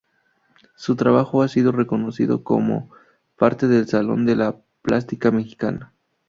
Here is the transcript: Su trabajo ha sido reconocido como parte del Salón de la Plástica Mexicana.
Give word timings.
Su 0.75 0.95
trabajo 0.95 1.43
ha 1.43 1.47
sido 1.47 1.71
reconocido 1.71 2.43
como 2.43 2.89
parte 3.37 3.67
del 3.67 3.87
Salón 3.87 4.25
de 4.25 4.35
la 4.35 4.55
Plástica 4.81 5.29
Mexicana. 5.29 5.93